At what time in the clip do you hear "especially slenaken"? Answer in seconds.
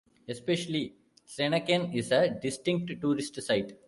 0.27-1.93